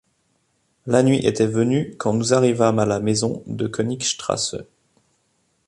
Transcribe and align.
La 0.87 1.03
nuit 1.03 1.23
était 1.27 1.45
venue 1.45 1.95
quand 1.99 2.11
nous 2.15 2.33
arrivâmes 2.33 2.79
à 2.79 2.87
la 2.87 2.99
maison 2.99 3.43
de 3.45 3.67
Königstrasse. 3.67 4.55